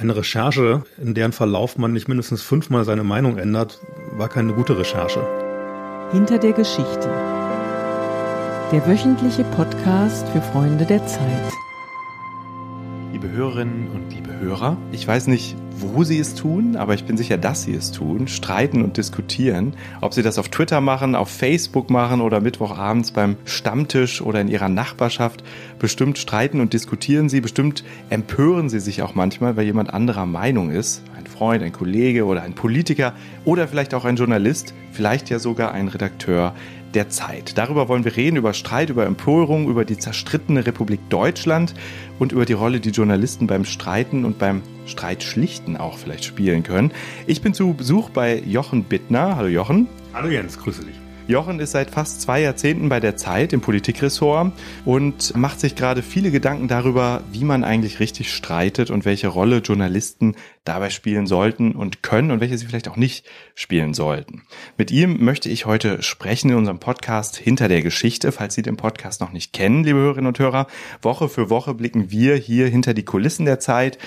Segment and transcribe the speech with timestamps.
[0.00, 3.80] Eine Recherche, in deren Verlauf man nicht mindestens fünfmal seine Meinung ändert,
[4.12, 5.20] war keine gute Recherche.
[6.12, 7.08] Hinter der Geschichte.
[8.70, 11.52] Der wöchentliche Podcast für Freunde der Zeit.
[13.20, 17.16] Liebe Hörerinnen und liebe Hörer, ich weiß nicht, wo sie es tun, aber ich bin
[17.16, 19.74] sicher, dass sie es tun, streiten und diskutieren.
[20.00, 24.46] Ob sie das auf Twitter machen, auf Facebook machen oder Mittwochabends beim Stammtisch oder in
[24.46, 25.42] ihrer Nachbarschaft.
[25.80, 30.70] Bestimmt streiten und diskutieren sie, bestimmt empören sie sich auch manchmal, weil jemand anderer Meinung
[30.70, 31.02] ist.
[31.16, 33.14] Ein Freund, ein Kollege oder ein Politiker
[33.44, 36.54] oder vielleicht auch ein Journalist, vielleicht ja sogar ein Redakteur
[36.94, 37.58] der Zeit.
[37.58, 41.74] Darüber wollen wir reden, über Streit, über Empörung, über die zerstrittene Republik Deutschland
[42.18, 46.92] und über die Rolle, die Journalisten beim Streiten und beim Streitschlichten auch vielleicht spielen können.
[47.26, 49.36] Ich bin zu Besuch bei Jochen Bittner.
[49.36, 49.88] Hallo Jochen.
[50.14, 50.97] Hallo Jens, grüße dich.
[51.28, 54.50] Jochen ist seit fast zwei Jahrzehnten bei der Zeit im Politikressort
[54.86, 59.58] und macht sich gerade viele Gedanken darüber, wie man eigentlich richtig streitet und welche Rolle
[59.58, 64.44] Journalisten dabei spielen sollten und können und welche sie vielleicht auch nicht spielen sollten.
[64.78, 68.32] Mit ihm möchte ich heute sprechen in unserem Podcast Hinter der Geschichte.
[68.32, 70.66] Falls Sie den Podcast noch nicht kennen, liebe Hörerinnen und Hörer,
[71.02, 73.98] Woche für Woche blicken wir hier hinter die Kulissen der Zeit.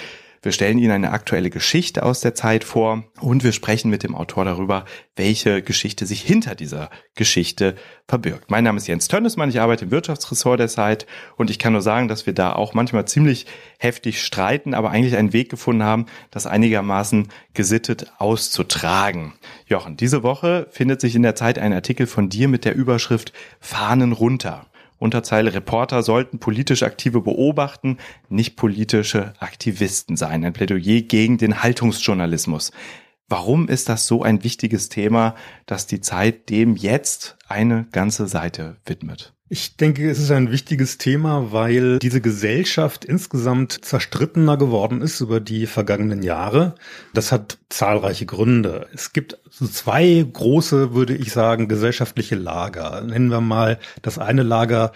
[0.44, 4.16] Wir stellen Ihnen eine aktuelle Geschichte aus der Zeit vor und wir sprechen mit dem
[4.16, 7.76] Autor darüber, welche Geschichte sich hinter dieser Geschichte
[8.08, 8.50] verbirgt.
[8.50, 11.06] Mein Name ist Jens Tönnesmann, ich arbeite im Wirtschaftsressort der Zeit
[11.38, 13.46] und ich kann nur sagen, dass wir da auch manchmal ziemlich
[13.78, 19.34] heftig streiten, aber eigentlich einen Weg gefunden haben, das einigermaßen gesittet auszutragen.
[19.68, 23.32] Jochen, diese Woche findet sich in der Zeit ein Artikel von dir mit der Überschrift
[23.60, 24.71] Fahnen runter.
[25.02, 27.98] Unterzeile Reporter sollten politisch Aktive beobachten,
[28.30, 30.46] nicht politische Aktivisten sein.
[30.46, 32.72] Ein Plädoyer gegen den Haltungsjournalismus.
[33.28, 35.34] Warum ist das so ein wichtiges Thema,
[35.66, 39.34] dass die Zeit dem jetzt eine ganze Seite widmet?
[39.54, 45.42] Ich denke, es ist ein wichtiges Thema, weil diese Gesellschaft insgesamt zerstrittener geworden ist über
[45.42, 46.76] die vergangenen Jahre.
[47.14, 48.88] Das hat zahlreiche Gründe.
[48.94, 53.02] Es gibt zwei große, würde ich sagen, gesellschaftliche Lager.
[53.02, 54.94] Nennen wir mal das eine Lager,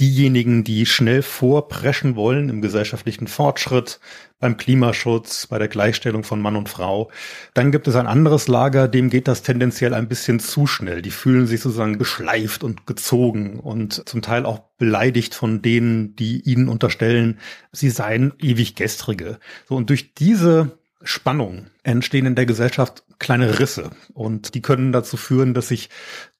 [0.00, 4.00] diejenigen, die schnell vorpreschen wollen im gesellschaftlichen Fortschritt,
[4.40, 7.10] beim Klimaschutz, bei der Gleichstellung von Mann und Frau.
[7.54, 11.00] Dann gibt es ein anderes Lager, dem geht das tendenziell ein bisschen zu schnell.
[11.00, 16.40] Die fühlen sich sozusagen geschleift und gezogen und zum Teil auch beleidigt von denen, die
[16.40, 17.38] ihnen unterstellen,
[17.72, 19.38] sie seien ewig Gestrige.
[19.68, 25.16] So, und durch diese Spannung entstehen in der Gesellschaft kleine Risse und die können dazu
[25.16, 25.90] führen, dass sich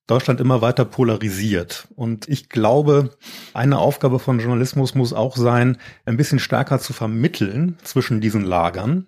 [0.06, 1.88] Deutschland immer weiter polarisiert.
[1.94, 3.10] Und ich glaube,
[3.54, 9.06] eine Aufgabe von Journalismus muss auch sein, ein bisschen stärker zu vermitteln zwischen diesen Lagern,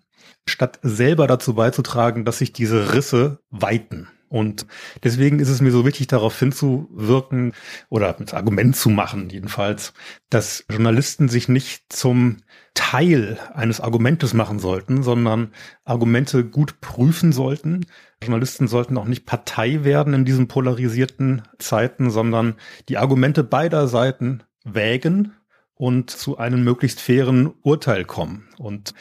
[0.49, 4.09] statt selber dazu beizutragen, dass sich diese Risse weiten.
[4.29, 4.67] Und
[5.05, 7.53] deswegen ist es mir so wichtig, darauf hinzuwirken
[7.89, 9.93] oder mit Argument zu machen, jedenfalls,
[10.31, 12.39] dass Journalisten sich nicht zum
[12.75, 15.53] Teil eines Argumentes machen sollten, sondern
[15.85, 17.87] Argumente gut prüfen sollten.
[18.23, 22.57] Journalisten sollten auch nicht Partei werden in diesen polarisierten Zeiten, sondern
[22.89, 25.33] die Argumente beider Seiten wägen
[25.75, 28.49] und zu einem möglichst fairen Urteil kommen.
[28.59, 28.95] Und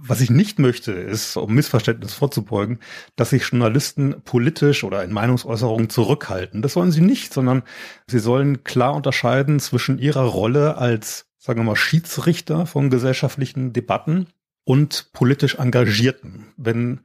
[0.00, 2.78] was ich nicht möchte, ist, um Missverständnis vorzubeugen,
[3.16, 6.62] dass sich Journalisten politisch oder in Meinungsäußerungen zurückhalten.
[6.62, 7.62] Das sollen sie nicht, sondern
[8.06, 14.26] sie sollen klar unterscheiden zwischen ihrer Rolle als sagen wir mal, Schiedsrichter von gesellschaftlichen Debatten
[14.64, 16.52] und politisch Engagierten.
[16.56, 17.00] Wenn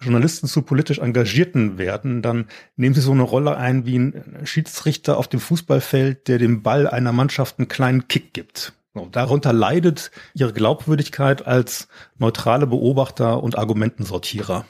[0.00, 2.46] Journalisten zu politisch Engagierten werden, dann
[2.76, 6.86] nehmen sie so eine Rolle ein wie ein Schiedsrichter auf dem Fußballfeld, der dem Ball
[6.86, 8.74] einer Mannschaft einen kleinen Kick gibt.
[9.12, 14.64] Darunter leidet ihre Glaubwürdigkeit als neutrale Beobachter und Argumentensortierer.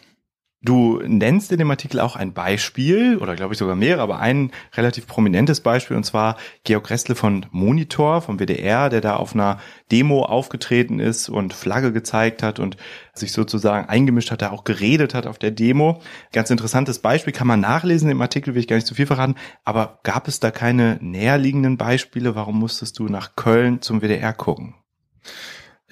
[0.63, 4.51] Du nennst in dem Artikel auch ein Beispiel, oder glaube ich sogar mehrere, aber ein
[4.75, 9.59] relativ prominentes Beispiel, und zwar Georg Restle von Monitor, vom WDR, der da auf einer
[9.91, 12.77] Demo aufgetreten ist und Flagge gezeigt hat und
[13.15, 16.03] sich sozusagen eingemischt hat, da auch geredet hat auf der Demo.
[16.31, 19.37] Ganz interessantes Beispiel, kann man nachlesen im Artikel, will ich gar nicht zu viel verraten,
[19.65, 22.35] aber gab es da keine näherliegenden Beispiele?
[22.35, 24.75] Warum musstest du nach Köln zum WDR gucken?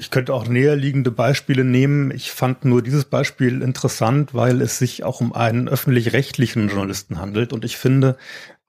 [0.01, 2.13] Ich könnte auch näherliegende Beispiele nehmen.
[2.13, 7.53] Ich fand nur dieses Beispiel interessant, weil es sich auch um einen öffentlich-rechtlichen Journalisten handelt.
[7.53, 8.17] Und ich finde,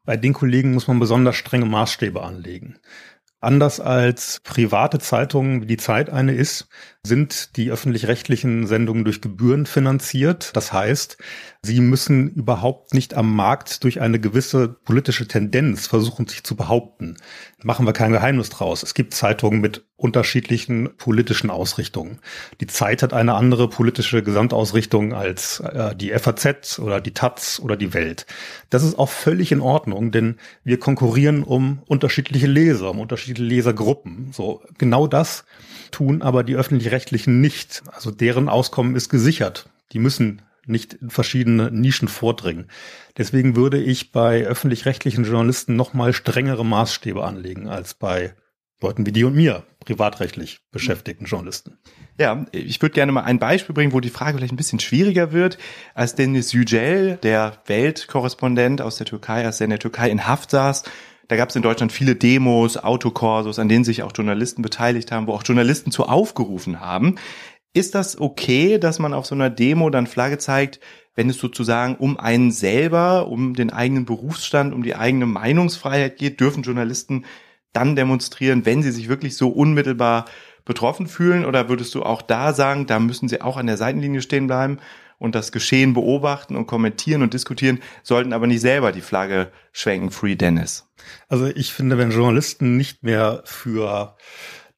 [0.05, 2.79] bei den Kollegen muss man besonders strenge Maßstäbe anlegen.
[3.41, 6.67] Anders als private Zeitungen, wie die Zeit eine ist,
[7.01, 10.51] sind die öffentlich-rechtlichen Sendungen durch Gebühren finanziert.
[10.53, 11.17] Das heißt,
[11.61, 17.15] sie müssen überhaupt nicht am Markt durch eine gewisse politische Tendenz versuchen, sich zu behaupten.
[17.63, 18.83] Machen wir kein Geheimnis draus.
[18.83, 22.19] Es gibt Zeitungen mit unterschiedlichen politischen Ausrichtungen.
[22.59, 27.77] Die Zeit hat eine andere politische Gesamtausrichtung als äh, die FAZ oder die Taz oder
[27.77, 28.25] die Welt.
[28.69, 30.35] Das ist auch völlig in Ordnung, denn
[30.65, 34.31] wir konkurrieren um unterschiedliche Leser, um unterschiedliche Lesergruppen.
[34.33, 35.45] So genau das
[35.91, 37.83] tun aber die öffentlich öffentlich-rechtlichen nicht.
[37.91, 39.69] Also deren Auskommen ist gesichert.
[39.91, 42.67] Die müssen nicht in verschiedene Nischen vordringen.
[43.17, 48.33] Deswegen würde ich bei öffentlich-rechtlichen Journalisten noch mal strengere Maßstäbe anlegen als bei
[48.81, 51.77] Leuten wie die und mir, privatrechtlich beschäftigten Journalisten.
[52.17, 55.33] Ja, ich würde gerne mal ein Beispiel bringen, wo die Frage vielleicht ein bisschen schwieriger
[55.33, 55.57] wird,
[55.95, 60.51] als Dennis Yücel, der Weltkorrespondent aus der Türkei, als er in der Türkei in Haft
[60.51, 60.83] saß.
[61.29, 65.27] Da gab es in Deutschland viele Demos, Autokorsos, an denen sich auch Journalisten beteiligt haben,
[65.27, 67.15] wo auch Journalisten zu aufgerufen haben.
[67.71, 70.79] Ist das okay, dass man auf so einer Demo dann Flagge zeigt,
[71.13, 76.39] wenn es sozusagen um einen selber, um den eigenen Berufsstand, um die eigene Meinungsfreiheit geht,
[76.39, 77.25] dürfen Journalisten
[77.73, 80.25] dann demonstrieren, wenn sie sich wirklich so unmittelbar
[80.65, 81.45] betroffen fühlen?
[81.45, 84.79] Oder würdest du auch da sagen, da müssen sie auch an der Seitenlinie stehen bleiben
[85.19, 90.09] und das Geschehen beobachten und kommentieren und diskutieren, sollten aber nicht selber die Flagge schwenken,
[90.09, 90.89] Free Dennis?
[91.27, 94.15] Also ich finde, wenn Journalisten nicht mehr für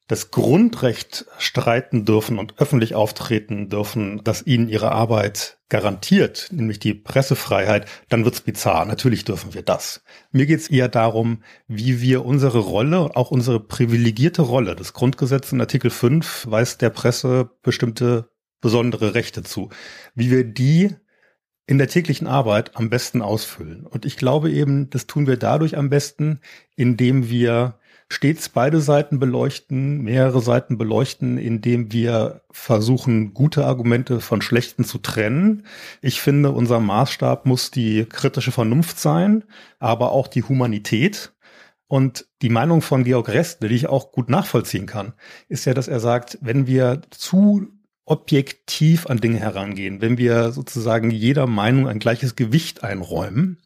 [0.08, 6.92] das Grundrecht streiten dürfen und öffentlich auftreten dürfen, das ihnen ihre Arbeit garantiert, nämlich die
[6.92, 8.84] Pressefreiheit, dann wird's bizarr.
[8.84, 10.04] Natürlich dürfen wir das.
[10.30, 15.62] Mir geht's eher darum, wie wir unsere Rolle, auch unsere privilegierte Rolle, das Grundgesetz in
[15.62, 18.28] Artikel 5 weist der Presse bestimmte
[18.62, 19.68] besondere Rechte zu,
[20.14, 20.96] wie wir die
[21.66, 23.86] in der täglichen Arbeit am besten ausfüllen.
[23.86, 26.40] Und ich glaube eben, das tun wir dadurch am besten,
[26.74, 27.78] indem wir
[28.08, 34.98] stets beide Seiten beleuchten, mehrere Seiten beleuchten, indem wir versuchen, gute Argumente von schlechten zu
[34.98, 35.64] trennen.
[36.02, 39.44] Ich finde, unser Maßstab muss die kritische Vernunft sein,
[39.78, 41.32] aber auch die Humanität.
[41.88, 45.14] Und die Meinung von Georg Rest, die ich auch gut nachvollziehen kann,
[45.48, 47.68] ist ja, dass er sagt, wenn wir zu
[48.04, 53.58] objektiv an Dinge herangehen, wenn wir sozusagen jeder Meinung ein gleiches Gewicht einräumen,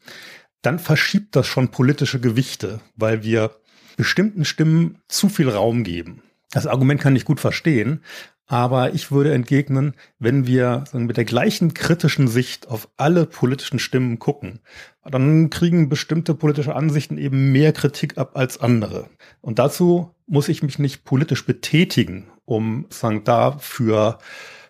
[0.62, 3.56] dann verschiebt das schon politische Gewichte, weil wir
[3.96, 6.22] bestimmten Stimmen zu viel Raum geben.
[6.50, 8.02] Das Argument kann ich gut verstehen,
[8.46, 14.18] aber ich würde entgegnen, wenn wir mit der gleichen kritischen Sicht auf alle politischen Stimmen
[14.18, 14.60] gucken,
[15.04, 19.08] dann kriegen bestimmte politische Ansichten eben mehr Kritik ab als andere.
[19.40, 24.18] Und dazu muss ich mich nicht politisch betätigen, um sagen, dafür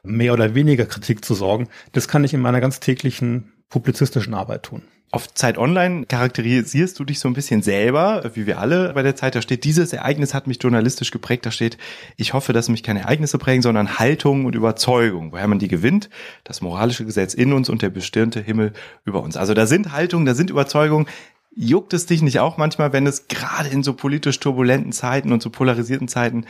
[0.02, 1.68] mehr oder weniger Kritik zu sorgen.
[1.92, 4.82] Das kann ich in meiner ganz täglichen publizistischen Arbeit tun.
[5.12, 9.14] Auf Zeit Online charakterisierst du dich so ein bisschen selber, wie wir alle bei der
[9.14, 9.36] Zeit.
[9.36, 11.46] Da steht, dieses Ereignis hat mich journalistisch geprägt.
[11.46, 11.78] Da steht,
[12.16, 15.30] ich hoffe, dass mich keine Ereignisse prägen, sondern Haltung und Überzeugung.
[15.30, 16.10] Woher man die gewinnt,
[16.42, 18.72] das moralische Gesetz in uns und der bestirnte Himmel
[19.04, 19.36] über uns.
[19.36, 21.06] Also da sind Haltungen, da sind Überzeugungen.
[21.54, 25.40] Juckt es dich nicht auch manchmal, wenn es gerade in so politisch turbulenten Zeiten und
[25.40, 26.46] so polarisierten Zeiten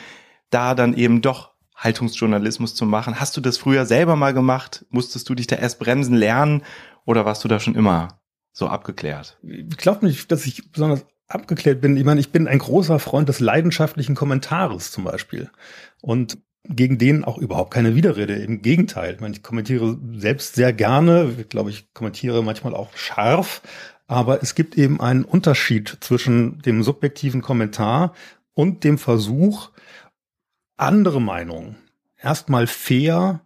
[0.49, 3.20] da dann eben doch Haltungsjournalismus zu machen?
[3.20, 4.87] Hast du das früher selber mal gemacht?
[4.88, 6.62] Musstest du dich da erst bremsen lernen
[7.05, 8.19] oder warst du da schon immer
[8.56, 9.38] so abgeklärt?
[9.43, 11.97] Ich glaube nicht, dass ich besonders abgeklärt bin.
[11.99, 15.50] Ich meine, ich bin ein großer Freund des leidenschaftlichen Kommentares zum Beispiel.
[16.00, 18.35] Und gegen den auch überhaupt keine Widerrede.
[18.35, 19.14] Im Gegenteil.
[19.14, 21.35] Ich, meine, ich kommentiere selbst sehr gerne.
[21.38, 23.61] Ich glaube, ich kommentiere manchmal auch scharf.
[24.06, 28.14] Aber es gibt eben einen Unterschied zwischen dem subjektiven Kommentar
[28.55, 29.70] und dem Versuch,
[30.79, 31.76] andere Meinungen
[32.17, 33.46] erstmal fair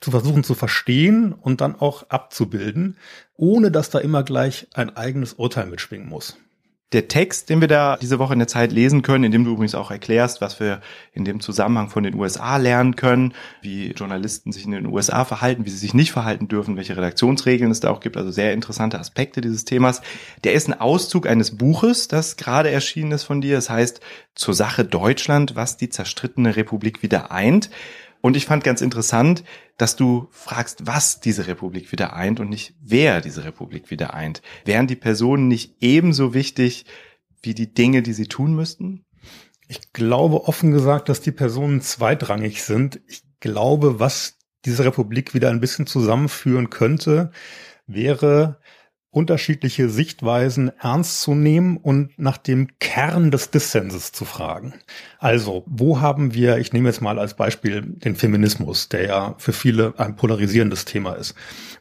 [0.00, 2.96] zu versuchen zu verstehen und dann auch abzubilden,
[3.34, 6.36] ohne dass da immer gleich ein eigenes Urteil mitschwingen muss.
[6.92, 9.50] Der Text, den wir da diese Woche in der Zeit lesen können, in dem du
[9.50, 10.80] übrigens auch erklärst, was wir
[11.12, 15.66] in dem Zusammenhang von den USA lernen können, wie Journalisten sich in den USA verhalten,
[15.66, 18.98] wie sie sich nicht verhalten dürfen, welche Redaktionsregeln es da auch gibt, also sehr interessante
[18.98, 20.00] Aspekte dieses Themas.
[20.44, 23.56] Der ist ein Auszug eines Buches, das gerade erschienen ist von dir.
[23.56, 24.00] Das heißt,
[24.34, 27.68] zur Sache Deutschland, was die zerstrittene Republik wieder eint.
[28.20, 29.44] Und ich fand ganz interessant,
[29.76, 34.42] dass du fragst, was diese Republik wieder eint und nicht wer diese Republik wieder eint.
[34.64, 36.84] Wären die Personen nicht ebenso wichtig
[37.42, 39.04] wie die Dinge, die sie tun müssten?
[39.68, 43.00] Ich glaube offen gesagt, dass die Personen zweitrangig sind.
[43.06, 47.30] Ich glaube, was diese Republik wieder ein bisschen zusammenführen könnte,
[47.86, 48.60] wäre
[49.10, 54.74] unterschiedliche Sichtweisen ernst zu nehmen und nach dem Kern des Dissenses zu fragen.
[55.18, 59.54] Also, wo haben wir, ich nehme jetzt mal als Beispiel den Feminismus, der ja für
[59.54, 61.34] viele ein polarisierendes Thema ist.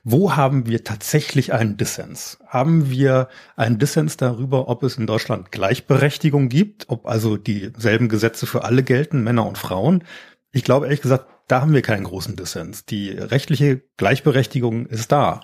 [0.04, 2.40] Wo haben wir tatsächlich einen Dissens?
[2.48, 8.46] Haben wir einen Dissens darüber, ob es in Deutschland Gleichberechtigung gibt, ob also dieselben Gesetze
[8.46, 10.06] für alle gelten, Männer und Frauen?
[10.54, 12.86] Ich glaube ehrlich gesagt, da haben wir keinen großen Dissens.
[12.86, 15.42] Die rechtliche Gleichberechtigung ist da.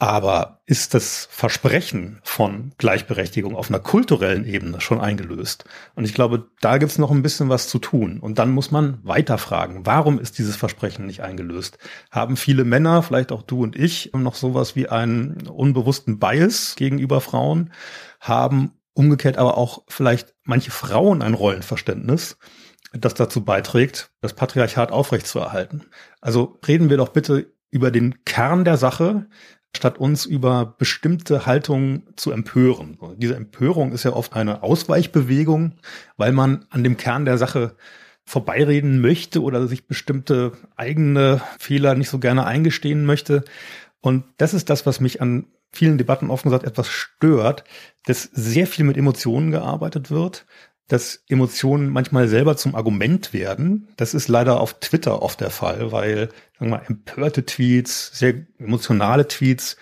[0.00, 5.64] Aber ist das Versprechen von Gleichberechtigung auf einer kulturellen Ebene schon eingelöst?
[5.96, 8.20] Und ich glaube, da gibt's noch ein bisschen was zu tun.
[8.20, 11.78] Und dann muss man weiterfragen, warum ist dieses Versprechen nicht eingelöst?
[12.12, 17.20] Haben viele Männer, vielleicht auch du und ich, noch sowas wie einen unbewussten Bias gegenüber
[17.20, 17.72] Frauen?
[18.20, 22.38] Haben umgekehrt aber auch vielleicht manche Frauen ein Rollenverständnis,
[22.92, 25.86] das dazu beiträgt, das Patriarchat aufrechtzuerhalten.
[26.20, 29.26] Also reden wir doch bitte über den Kern der Sache,
[29.76, 32.98] statt uns über bestimmte Haltungen zu empören.
[33.16, 35.74] Diese Empörung ist ja oft eine Ausweichbewegung,
[36.16, 37.76] weil man an dem Kern der Sache
[38.24, 43.44] vorbeireden möchte oder sich bestimmte eigene Fehler nicht so gerne eingestehen möchte.
[44.00, 47.64] Und das ist das, was mich an vielen Debatten offen gesagt etwas stört,
[48.04, 50.46] dass sehr viel mit Emotionen gearbeitet wird,
[50.88, 53.88] dass Emotionen manchmal selber zum Argument werden.
[53.96, 58.34] Das ist leider auf Twitter oft der Fall, weil sagen wir mal, empörte Tweets, sehr
[58.58, 59.76] emotionale Tweets,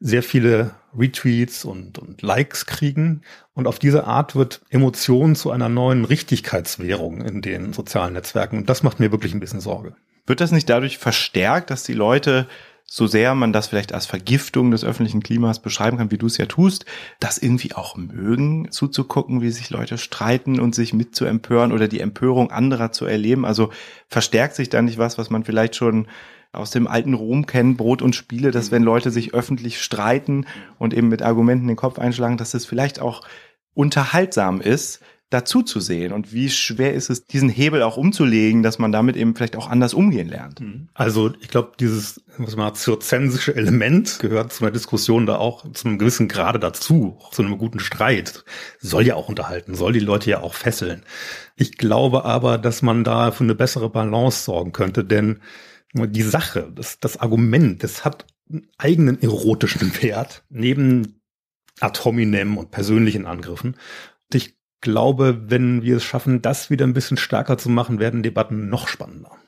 [0.00, 3.22] sehr viele Retweets und, und Likes kriegen.
[3.54, 8.58] Und auf diese Art wird Emotion zu einer neuen Richtigkeitswährung in den sozialen Netzwerken.
[8.58, 9.94] Und das macht mir wirklich ein bisschen Sorge.
[10.26, 12.46] Wird das nicht dadurch verstärkt, dass die Leute
[12.92, 16.38] so sehr man das vielleicht als Vergiftung des öffentlichen Klimas beschreiben kann, wie du es
[16.38, 16.86] ja tust,
[17.20, 22.50] das irgendwie auch mögen, zuzugucken, wie sich Leute streiten und sich mitzuempören oder die Empörung
[22.50, 23.44] anderer zu erleben.
[23.44, 23.70] Also
[24.08, 26.08] verstärkt sich da nicht was, was man vielleicht schon
[26.50, 30.46] aus dem alten Rom kennt, Brot und Spiele, dass wenn Leute sich öffentlich streiten
[30.80, 33.22] und eben mit Argumenten den Kopf einschlagen, dass es vielleicht auch
[33.72, 38.78] unterhaltsam ist, dazu zu sehen und wie schwer ist es, diesen Hebel auch umzulegen, dass
[38.78, 40.60] man damit eben vielleicht auch anders umgehen lernt.
[40.60, 40.88] Mhm.
[40.92, 45.88] Also ich glaube, dieses was man zirzensische Element gehört zu einer Diskussion da auch zu
[45.88, 48.44] einem gewissen Grade dazu, zu einem guten Streit.
[48.80, 51.02] Soll ja auch unterhalten, soll die Leute ja auch fesseln.
[51.56, 55.40] Ich glaube aber, dass man da für eine bessere Balance sorgen könnte, denn
[55.92, 61.20] die Sache, das, das Argument, das hat einen eigenen erotischen Wert, neben
[61.80, 63.76] Atominem und persönlichen Angriffen.
[64.32, 68.68] Ich glaube, wenn wir es schaffen, das wieder ein bisschen stärker zu machen, werden Debatten
[68.68, 69.39] noch spannender.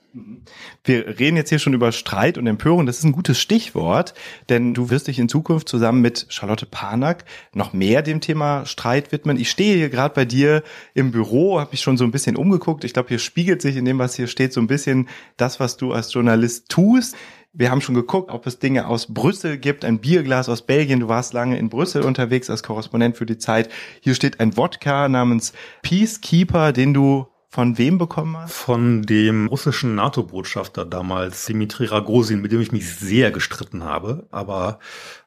[0.84, 2.86] Wir reden jetzt hier schon über Streit und Empörung.
[2.86, 4.14] Das ist ein gutes Stichwort,
[4.48, 9.12] denn du wirst dich in Zukunft zusammen mit Charlotte Panak noch mehr dem Thema Streit
[9.12, 9.38] widmen.
[9.38, 10.62] Ich stehe hier gerade bei dir
[10.94, 12.84] im Büro, habe mich schon so ein bisschen umgeguckt.
[12.84, 15.76] Ich glaube, hier spiegelt sich in dem, was hier steht, so ein bisschen das, was
[15.76, 17.16] du als Journalist tust.
[17.54, 21.00] Wir haben schon geguckt, ob es Dinge aus Brüssel gibt, ein Bierglas aus Belgien.
[21.00, 23.70] Du warst lange in Brüssel unterwegs als Korrespondent für die Zeit.
[24.00, 25.52] Hier steht ein Wodka namens
[25.82, 28.54] Peacekeeper, den du von wem bekommen hast?
[28.54, 34.26] Von dem russischen NATO-Botschafter damals, Dimitri Ragosin, mit dem ich mich sehr gestritten habe.
[34.30, 34.78] Aber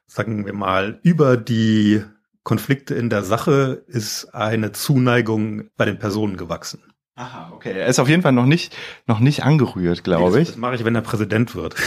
[0.07, 2.01] sagen wir mal, über die
[2.41, 6.81] Konflikte in der Sache ist eine Zuneigung bei den Personen gewachsen.
[7.13, 7.73] Aha, okay.
[7.77, 10.47] Er ist auf jeden Fall noch nicht, noch nicht angerührt, glaube ich.
[10.47, 11.75] Das mache ich, wenn er Präsident wird.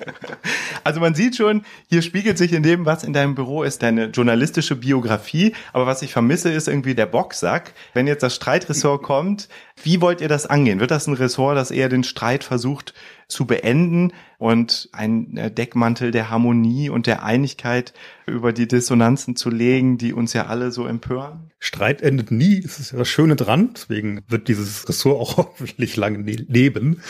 [0.84, 4.06] Also man sieht schon, hier spiegelt sich in dem, was in deinem Büro ist, deine
[4.06, 5.54] journalistische Biografie.
[5.72, 7.74] Aber was ich vermisse, ist irgendwie der Boxsack.
[7.94, 9.48] Wenn jetzt das Streitressort kommt,
[9.82, 10.80] wie wollt ihr das angehen?
[10.80, 12.94] Wird das ein Ressort, das eher den Streit versucht
[13.30, 17.92] zu beenden und ein äh, Deckmantel der Harmonie und der Einigkeit
[18.26, 21.50] über die Dissonanzen zu legen, die uns ja alle so empören?
[21.58, 25.96] Streit endet nie, das ist ja das Schöne dran, deswegen wird dieses Ressort auch hoffentlich
[25.96, 27.02] lange ne-, leben.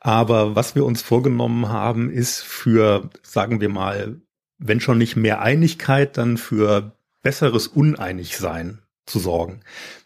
[0.00, 4.20] Aber was wir uns vorgenommen haben, ist für, sagen wir mal,
[4.58, 6.92] wenn schon nicht mehr Einigkeit, dann für
[7.22, 9.60] besseres Uneinigsein zu sorgen.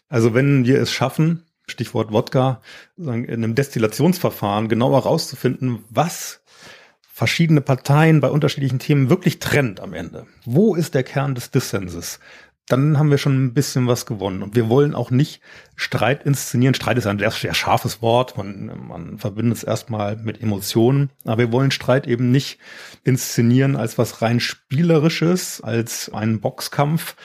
[0.09, 2.61] Also wenn wir es schaffen, Stichwort Wodka,
[2.97, 6.41] in einem Destillationsverfahren genau herauszufinden, was
[7.13, 10.25] verschiedene Parteien bei unterschiedlichen Themen wirklich trennt am Ende.
[10.45, 12.19] Wo ist der Kern des Dissenses?
[12.67, 14.41] Dann haben wir schon ein bisschen was gewonnen.
[14.41, 15.41] Und wir wollen auch nicht
[15.75, 16.73] Streit inszenieren.
[16.73, 18.37] Streit ist ein sehr, sehr scharfes Wort.
[18.37, 21.11] Man, man verbindet es erstmal mit Emotionen.
[21.25, 22.57] Aber wir wollen Streit eben nicht
[23.03, 27.15] inszenieren als was rein spielerisches, als einen Boxkampf,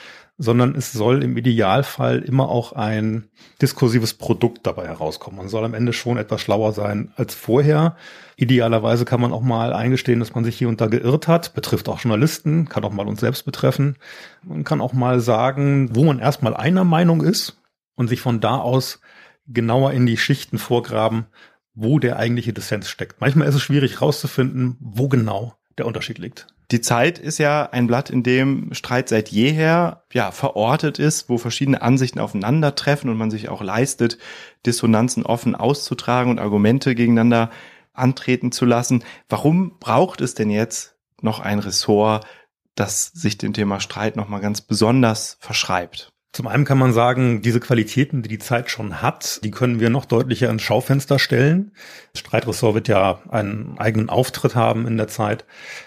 [0.41, 3.27] sondern es soll im Idealfall immer auch ein
[3.61, 5.37] diskursives Produkt dabei herauskommen.
[5.37, 7.97] Man soll am Ende schon etwas schlauer sein als vorher.
[8.37, 11.53] Idealerweise kann man auch mal eingestehen, dass man sich hier und da geirrt hat.
[11.53, 13.97] Betrifft auch Journalisten, kann auch mal uns selbst betreffen.
[14.41, 17.61] Man kann auch mal sagen, wo man erstmal einer Meinung ist
[17.95, 19.01] und sich von da aus
[19.45, 21.25] genauer in die Schichten vorgraben,
[21.73, 23.19] wo der eigentliche Dissens steckt.
[23.19, 26.47] Manchmal ist es schwierig herauszufinden, wo genau der Unterschied liegt.
[26.71, 31.39] Die Zeit ist ja ein Blatt, in dem Streit seit jeher ja verortet ist, wo
[31.39, 34.19] verschiedene Ansichten aufeinandertreffen und man sich auch leistet,
[34.67, 37.49] Dissonanzen offen auszutragen und Argumente gegeneinander
[37.93, 39.03] antreten zu lassen.
[39.27, 42.27] Warum braucht es denn jetzt noch ein Ressort,
[42.75, 46.13] das sich dem Thema Streit noch mal ganz besonders verschreibt?
[46.31, 49.89] Zum einen kann man sagen, diese Qualitäten, die die Zeit schon hat, die können wir
[49.89, 51.71] noch deutlicher ins Schaufenster stellen.
[52.13, 55.45] Das Streitressort wird ja einen eigenen Auftritt haben in der Zeit.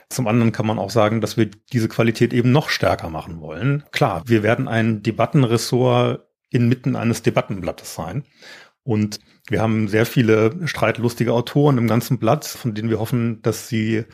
[0.08, 3.84] Zum anderen kann man auch sagen, dass wir diese Qualität eben noch stärker machen wollen.
[3.92, 8.24] Klar, wir werden ein Debattenressort inmitten eines Debattenblattes sein.
[8.82, 13.68] Und wir haben sehr viele streitlustige Autoren im ganzen Blatt, von denen wir hoffen, dass
[13.68, 14.04] sie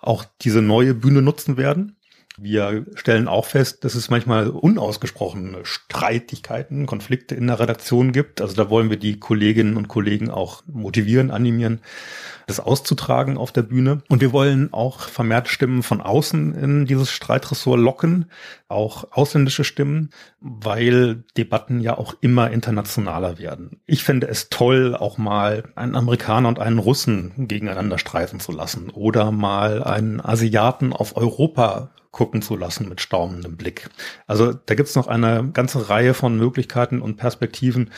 [0.00, 1.96] auch diese neue Bühne nutzen werden.
[2.36, 8.40] Wir stellen auch fest, dass es manchmal unausgesprochene Streitigkeiten, Konflikte in der Redaktion gibt.
[8.40, 11.80] Also da wollen wir die Kolleginnen und Kollegen auch motivieren, animieren,
[12.48, 14.02] das auszutragen auf der Bühne.
[14.08, 18.26] Und wir wollen auch vermehrt Stimmen von außen in dieses Streitressort locken,
[18.66, 20.10] auch ausländische Stimmen,
[20.40, 23.80] weil Debatten ja auch immer internationaler werden.
[23.86, 28.90] Ich finde es toll, auch mal einen Amerikaner und einen Russen gegeneinander streiten zu lassen
[28.90, 33.90] oder mal einen Asiaten auf Europa gucken zu lassen mit staunendem Blick.
[34.26, 37.90] Also da gibt's noch eine ganze Reihe von Möglichkeiten und Perspektiven,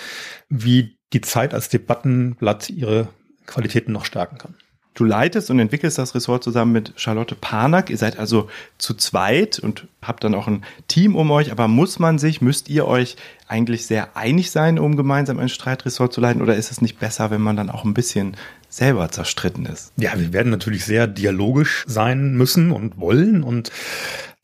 [0.48, 3.08] wie die Zeit als Debattenblatt ihre
[3.44, 4.54] Qualitäten noch stärken kann.
[4.94, 7.90] Du leitest und entwickelst das Ressort zusammen mit Charlotte Panak.
[7.90, 11.52] Ihr seid also zu zweit und habt dann auch ein Team um euch.
[11.52, 16.14] Aber muss man sich, müsst ihr euch eigentlich sehr einig sein, um gemeinsam ein Streitressort
[16.14, 16.40] zu leiten?
[16.40, 18.38] Oder ist es nicht besser, wenn man dann auch ein bisschen
[18.76, 19.92] selber zerstritten ist?
[19.96, 23.70] Ja, wir werden natürlich sehr dialogisch sein müssen und wollen und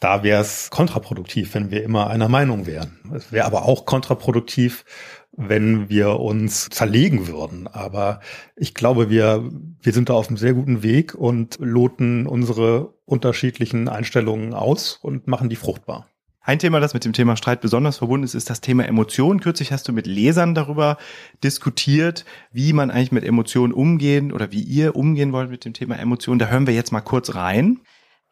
[0.00, 2.98] da wäre es kontraproduktiv, wenn wir immer einer Meinung wären.
[3.14, 4.84] Es wäre aber auch kontraproduktiv,
[5.30, 7.68] wenn wir uns zerlegen würden.
[7.68, 8.20] Aber
[8.56, 9.48] ich glaube, wir,
[9.80, 15.28] wir sind da auf einem sehr guten Weg und loten unsere unterschiedlichen Einstellungen aus und
[15.28, 16.08] machen die fruchtbar.
[16.44, 19.38] Ein Thema, das mit dem Thema Streit besonders verbunden ist, ist das Thema Emotionen.
[19.38, 20.98] Kürzlich hast du mit Lesern darüber
[21.44, 25.96] diskutiert, wie man eigentlich mit Emotionen umgehen oder wie ihr umgehen wollt mit dem Thema
[26.00, 26.40] Emotionen.
[26.40, 27.78] Da hören wir jetzt mal kurz rein.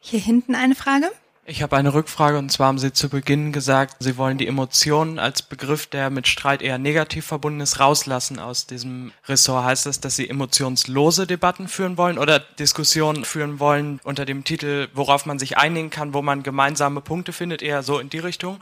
[0.00, 1.06] Hier hinten eine Frage.
[1.50, 5.18] Ich habe eine Rückfrage und zwar haben Sie zu Beginn gesagt, Sie wollen die Emotionen
[5.18, 9.64] als Begriff, der mit Streit eher negativ verbunden ist, rauslassen aus diesem Ressort.
[9.64, 14.90] Heißt das, dass Sie emotionslose Debatten führen wollen oder Diskussionen führen wollen unter dem Titel,
[14.94, 18.60] worauf man sich einigen kann, wo man gemeinsame Punkte findet, eher so in die Richtung?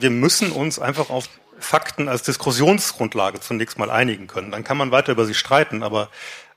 [0.00, 1.28] Wir müssen uns einfach auf
[1.60, 4.50] Fakten als Diskussionsgrundlage zunächst mal einigen können.
[4.50, 6.08] Dann kann man weiter über sie streiten, aber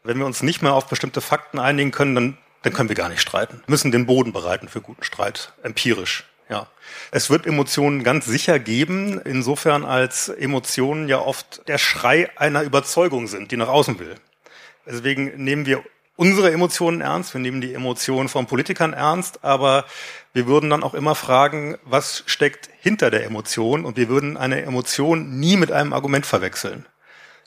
[0.03, 3.09] wenn wir uns nicht mehr auf bestimmte Fakten einigen können, dann dann können wir gar
[3.09, 3.61] nicht streiten.
[3.65, 6.25] Wir müssen den Boden bereiten für guten Streit, empirisch.
[6.49, 6.67] Ja.
[7.11, 13.27] Es wird Emotionen ganz sicher geben, insofern als Emotionen ja oft der Schrei einer Überzeugung
[13.27, 14.15] sind, die nach außen will.
[14.85, 15.83] Deswegen nehmen wir
[16.17, 19.85] unsere Emotionen ernst, wir nehmen die Emotionen von Politikern ernst, aber
[20.33, 24.61] wir würden dann auch immer fragen, was steckt hinter der Emotion und wir würden eine
[24.61, 26.85] Emotion nie mit einem Argument verwechseln.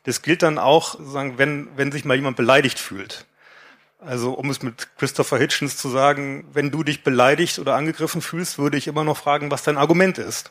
[0.05, 3.27] Das gilt dann auch, wenn, wenn sich mal jemand beleidigt fühlt.
[4.01, 8.59] Also um es mit Christopher Hitchens zu sagen, wenn du dich beleidigt oder angegriffen fühlst,
[8.59, 10.51] würde ich immer noch fragen, was dein Argument ist.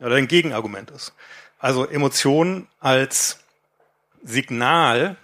[0.00, 1.14] Oder dein Gegenargument ist.
[1.60, 3.38] Also Emotion als
[4.24, 5.16] Signal,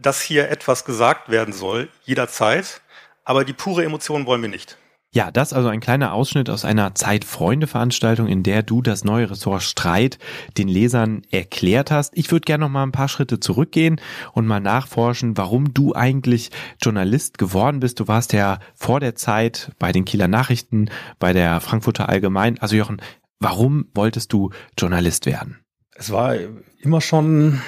[0.00, 2.82] dass hier etwas gesagt werden soll, jederzeit.
[3.24, 4.76] Aber die pure Emotion wollen wir nicht.
[5.14, 9.62] Ja, das also ein kleiner Ausschnitt aus einer Zeit-Freunde-Veranstaltung, in der du das neue Ressort
[9.62, 10.18] Streit
[10.58, 12.12] den Lesern erklärt hast.
[12.16, 14.00] Ich würde gerne noch mal ein paar Schritte zurückgehen
[14.32, 16.50] und mal nachforschen, warum du eigentlich
[16.82, 18.00] Journalist geworden bist.
[18.00, 22.58] Du warst ja vor der Zeit bei den Kieler Nachrichten, bei der Frankfurter Allgemein.
[22.58, 23.00] Also Jochen,
[23.38, 25.60] warum wolltest du Journalist werden?
[25.94, 26.34] Es war
[26.80, 27.60] immer schon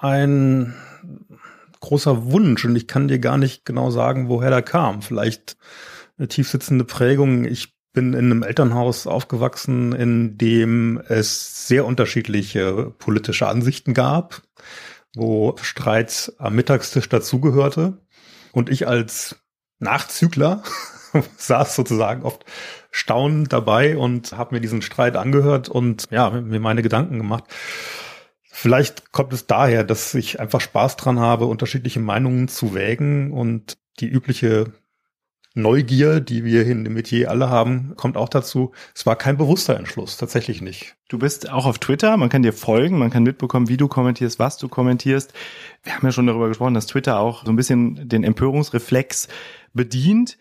[0.00, 0.74] ein
[1.80, 5.02] großer Wunsch und ich kann dir gar nicht genau sagen, woher der kam.
[5.02, 5.58] Vielleicht
[6.26, 7.44] tiefsitzende Prägung.
[7.44, 14.42] Ich bin in einem Elternhaus aufgewachsen, in dem es sehr unterschiedliche politische Ansichten gab,
[15.14, 17.98] wo Streit am Mittagstisch dazugehörte.
[18.52, 19.36] Und ich als
[19.78, 20.62] Nachzügler
[21.36, 22.44] saß sozusagen oft
[22.90, 27.44] staunend dabei und habe mir diesen Streit angehört und ja, mir meine Gedanken gemacht.
[28.42, 33.78] Vielleicht kommt es daher, dass ich einfach Spaß dran habe, unterschiedliche Meinungen zu wägen und
[34.00, 34.72] die übliche
[35.58, 38.72] Neugier, die wir in dem Metier alle haben, kommt auch dazu.
[38.94, 40.96] Es war kein bewusster Entschluss, tatsächlich nicht.
[41.08, 44.38] Du bist auch auf Twitter, man kann dir folgen, man kann mitbekommen, wie du kommentierst,
[44.38, 45.32] was du kommentierst.
[45.82, 49.28] Wir haben ja schon darüber gesprochen, dass Twitter auch so ein bisschen den Empörungsreflex
[49.72, 50.38] bedient.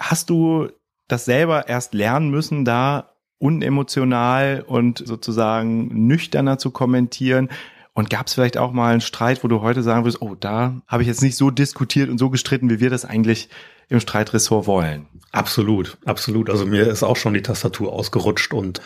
[0.00, 0.68] Hast du
[1.08, 7.50] das selber erst lernen müssen, da unemotional und sozusagen nüchterner zu kommentieren?
[7.92, 10.82] Und gab es vielleicht auch mal einen Streit, wo du heute sagen würdest, oh, da
[10.88, 13.50] habe ich jetzt nicht so diskutiert und so gestritten, wie wir das eigentlich
[13.88, 15.06] im Streitressort wollen.
[15.32, 16.50] Absolut, absolut.
[16.50, 18.80] Also mir ist auch schon die Tastatur ausgerutscht und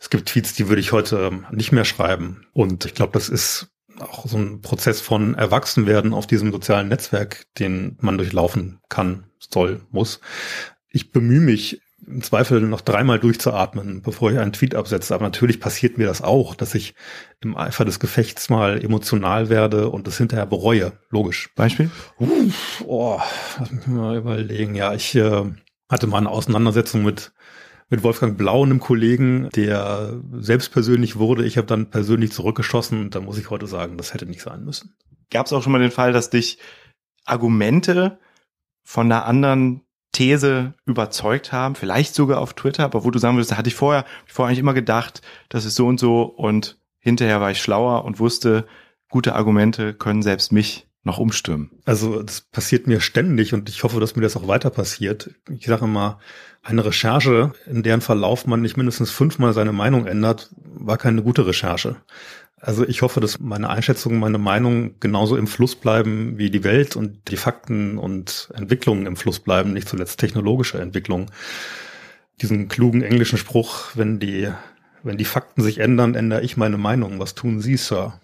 [0.00, 2.46] es gibt Tweets, die würde ich heute nicht mehr schreiben.
[2.52, 3.68] Und ich glaube, das ist
[4.00, 9.82] auch so ein Prozess von Erwachsenwerden auf diesem sozialen Netzwerk, den man durchlaufen kann, soll,
[9.90, 10.20] muss.
[10.88, 15.14] Ich bemühe mich im Zweifel noch dreimal durchzuatmen, bevor ich einen Tweet absetze.
[15.14, 16.94] Aber natürlich passiert mir das auch, dass ich
[17.40, 20.92] im Eifer des Gefechts mal emotional werde und das hinterher bereue.
[21.10, 21.50] Logisch.
[21.54, 21.90] Beispiel?
[22.18, 23.20] Uff, oh,
[23.58, 24.74] lass mich mal überlegen.
[24.74, 25.44] Ja, ich äh,
[25.88, 27.32] hatte mal eine Auseinandersetzung mit
[27.92, 31.44] mit Wolfgang Blau, einem Kollegen, der selbst persönlich wurde.
[31.44, 34.64] Ich habe dann persönlich zurückgeschossen und da muss ich heute sagen, das hätte nicht sein
[34.64, 34.96] müssen.
[35.30, 36.58] Gab es auch schon mal den Fall, dass dich
[37.26, 38.18] Argumente
[38.82, 39.82] von einer anderen
[40.12, 43.74] These überzeugt haben, vielleicht sogar auf Twitter, aber wo du sagen würdest, da hatte ich
[43.74, 48.04] vorher, vorher eigentlich immer gedacht, das ist so und so und hinterher war ich schlauer
[48.04, 48.66] und wusste,
[49.08, 51.70] gute Argumente können selbst mich noch umstimmen.
[51.84, 55.30] Also das passiert mir ständig und ich hoffe, dass mir das auch weiter passiert.
[55.50, 56.20] Ich sage immer,
[56.62, 61.44] eine Recherche, in deren Verlauf man nicht mindestens fünfmal seine Meinung ändert, war keine gute
[61.44, 61.96] Recherche.
[62.64, 66.94] Also ich hoffe, dass meine Einschätzungen, meine Meinung genauso im Fluss bleiben wie die Welt
[66.94, 71.26] und die Fakten und Entwicklungen im Fluss bleiben, nicht zuletzt technologische Entwicklungen.
[72.40, 74.48] Diesen klugen englischen Spruch, wenn die,
[75.02, 77.18] wenn die Fakten sich ändern, ändere ich meine Meinung.
[77.18, 78.20] Was tun Sie, Sir?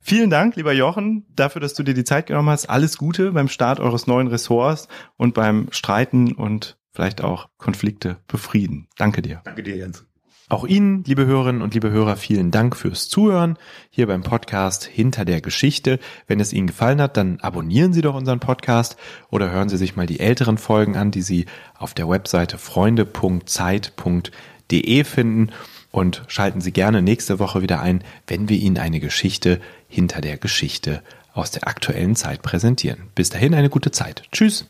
[0.00, 2.68] Vielen Dank, lieber Jochen, dafür, dass du dir die Zeit genommen hast.
[2.68, 8.88] Alles Gute beim Start eures neuen Ressorts und beim Streiten und vielleicht auch Konflikte befrieden.
[8.96, 9.42] Danke dir.
[9.44, 10.09] Danke dir, Jens.
[10.50, 13.56] Auch Ihnen, liebe Hörerinnen und liebe Hörer, vielen Dank fürs Zuhören
[13.88, 16.00] hier beim Podcast Hinter der Geschichte.
[16.26, 18.96] Wenn es Ihnen gefallen hat, dann abonnieren Sie doch unseren Podcast
[19.30, 21.46] oder hören Sie sich mal die älteren Folgen an, die Sie
[21.78, 25.52] auf der Webseite freunde.zeit.de finden
[25.92, 30.36] und schalten Sie gerne nächste Woche wieder ein, wenn wir Ihnen eine Geschichte hinter der
[30.36, 33.04] Geschichte aus der aktuellen Zeit präsentieren.
[33.14, 34.24] Bis dahin eine gute Zeit.
[34.32, 34.66] Tschüss.